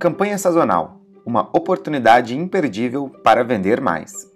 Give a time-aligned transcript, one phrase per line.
[0.00, 4.32] Campanha sazonal uma oportunidade imperdível para vender mais.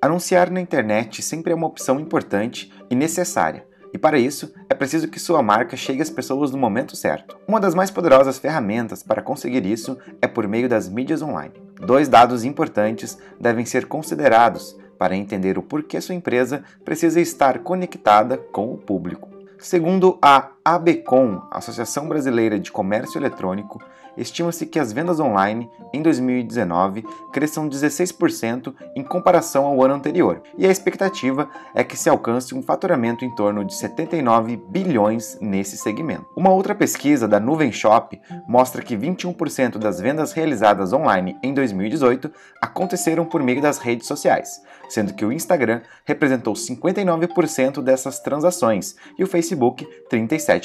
[0.00, 5.08] Anunciar na internet sempre é uma opção importante e necessária, e para isso é preciso
[5.08, 7.36] que sua marca chegue às pessoas no momento certo.
[7.48, 11.54] Uma das mais poderosas ferramentas para conseguir isso é por meio das mídias online.
[11.84, 18.38] Dois dados importantes devem ser considerados para entender o porquê sua empresa precisa estar conectada
[18.38, 19.28] com o público.
[19.58, 23.82] Segundo a ABCOM, Associação Brasileira de Comércio Eletrônico,
[24.18, 30.66] estima-se que as vendas online em 2019 cresçam 16% em comparação ao ano anterior, e
[30.66, 36.26] a expectativa é que se alcance um faturamento em torno de 79 bilhões nesse segmento.
[36.36, 42.30] Uma outra pesquisa da Nuvem Shop mostra que 21% das vendas realizadas online em 2018
[42.60, 44.60] aconteceram por meio das redes sociais,
[44.90, 50.57] sendo que o Instagram representou 59% dessas transações e o Facebook 37%.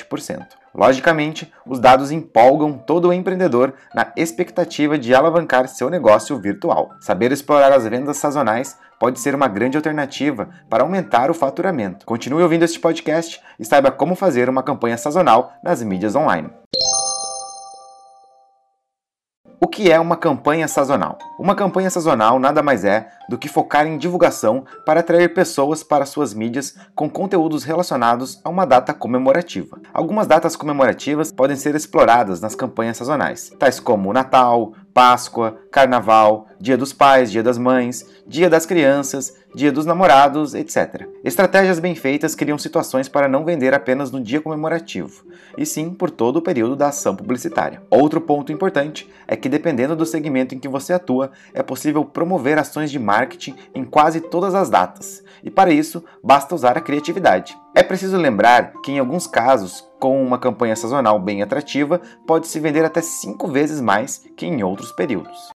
[0.73, 6.89] Logicamente, os dados empolgam todo o empreendedor na expectativa de alavancar seu negócio virtual.
[6.99, 12.05] Saber explorar as vendas sazonais pode ser uma grande alternativa para aumentar o faturamento.
[12.05, 16.62] Continue ouvindo este podcast e saiba como fazer uma campanha sazonal nas mídias online.
[19.63, 21.17] O que é uma campanha sazonal?
[21.39, 26.05] Uma campanha sazonal nada mais é do que focar em divulgação para atrair pessoas para
[26.05, 29.79] suas mídias com conteúdos relacionados a uma data comemorativa.
[29.93, 36.77] Algumas datas comemorativas podem ser exploradas nas campanhas sazonais, tais como Natal, Páscoa, Carnaval, Dia
[36.77, 41.07] dos Pais, Dia das Mães, Dia das Crianças, Dia dos Namorados, etc.
[41.23, 45.25] Estratégias bem feitas criam situações para não vender apenas no dia comemorativo,
[45.57, 47.81] e sim por todo o período da ação publicitária.
[47.89, 52.57] Outro ponto importante é que, dependendo do segmento em que você atua, é possível promover
[52.57, 57.57] ações de marketing em quase todas as datas, e para isso basta usar a criatividade.
[57.75, 62.59] É preciso lembrar que, em alguns casos, com uma campanha sazonal bem atrativa, pode se
[62.59, 65.49] vender até 5 vezes mais que em outros períodos.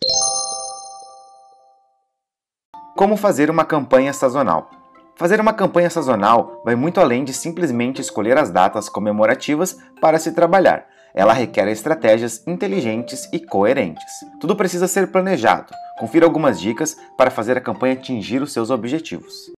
[2.95, 4.71] Como fazer uma campanha sazonal?
[5.17, 10.31] Fazer uma campanha sazonal vai muito além de simplesmente escolher as datas comemorativas para se
[10.31, 10.87] trabalhar.
[11.13, 14.05] Ela requer estratégias inteligentes e coerentes.
[14.41, 15.75] Tudo precisa ser planejado.
[15.99, 19.51] Confira algumas dicas para fazer a campanha atingir os seus objetivos.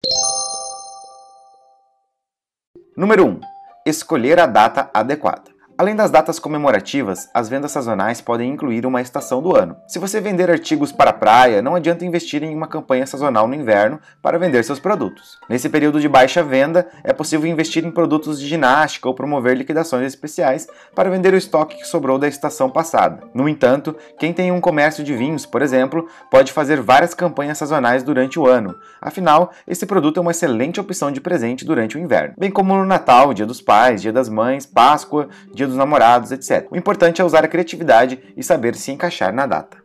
[2.96, 3.57] Número 1
[3.88, 5.57] escolher a data adequada.
[5.78, 9.76] Além das datas comemorativas, as vendas sazonais podem incluir uma estação do ano.
[9.86, 13.54] Se você vender artigos para a praia, não adianta investir em uma campanha sazonal no
[13.54, 15.38] inverno para vender seus produtos.
[15.48, 20.04] Nesse período de baixa venda, é possível investir em produtos de ginástica ou promover liquidações
[20.04, 23.22] especiais para vender o estoque que sobrou da estação passada.
[23.32, 28.02] No entanto, quem tem um comércio de vinhos, por exemplo, pode fazer várias campanhas sazonais
[28.02, 28.74] durante o ano.
[29.00, 32.84] Afinal, esse produto é uma excelente opção de presente durante o inverno, bem como no
[32.84, 36.66] Natal, Dia dos Pais, Dia das Mães, Páscoa, Dia dos namorados, etc.
[36.70, 39.78] O importante é usar a criatividade e saber se encaixar na data.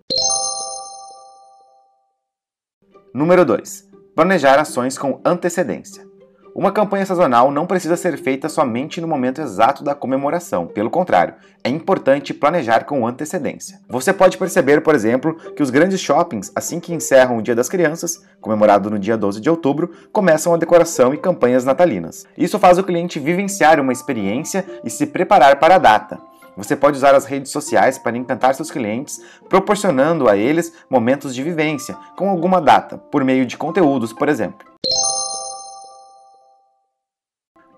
[3.13, 3.89] Número 2.
[4.15, 6.12] Planejar ações com antecedência.
[6.55, 11.33] Uma campanha sazonal não precisa ser feita somente no momento exato da comemoração, pelo contrário,
[11.63, 13.79] é importante planejar com antecedência.
[13.89, 17.69] Você pode perceber, por exemplo, que os grandes shoppings, assim que encerram o Dia das
[17.69, 22.27] Crianças, comemorado no dia 12 de outubro, começam a decoração e campanhas natalinas.
[22.37, 26.19] Isso faz o cliente vivenciar uma experiência e se preparar para a data.
[26.55, 31.41] Você pode usar as redes sociais para encantar seus clientes, proporcionando a eles momentos de
[31.41, 34.72] vivência com alguma data, por meio de conteúdos, por exemplo.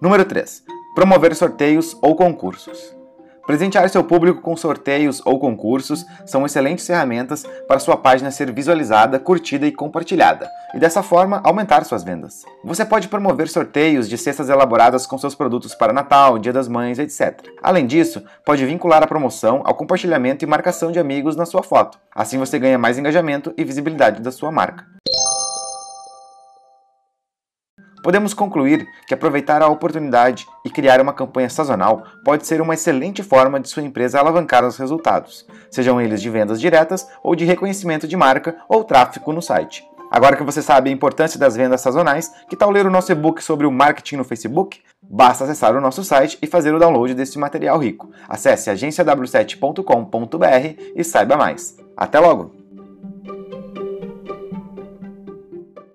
[0.01, 0.61] Número 3.
[0.94, 2.94] Promover sorteios ou concursos.
[3.47, 9.19] Presentear seu público com sorteios ou concursos são excelentes ferramentas para sua página ser visualizada,
[9.19, 12.44] curtida e compartilhada, e dessa forma aumentar suas vendas.
[12.63, 17.00] Você pode promover sorteios de cestas elaboradas com seus produtos para Natal, Dia das Mães,
[17.00, 17.39] etc.
[17.61, 22.00] Além disso, pode vincular a promoção ao compartilhamento e marcação de amigos na sua foto.
[22.13, 24.85] Assim você ganha mais engajamento e visibilidade da sua marca.
[28.05, 33.23] Podemos concluir que aproveitar a oportunidade e criar uma campanha sazonal pode ser uma excelente
[33.23, 38.07] forma de sua empresa alavancar os resultados, sejam eles de vendas diretas ou de reconhecimento
[38.07, 39.84] de marca ou tráfego no site.
[40.11, 43.43] Agora que você sabe a importância das vendas sazonais, que tal ler o nosso e-book
[43.43, 44.79] sobre o marketing no Facebook?
[45.02, 48.11] Basta acessar o nosso site e fazer o download deste material rico.
[48.29, 51.75] Acesse agenciaw7.com.br e saiba mais.
[51.97, 52.65] Até logo!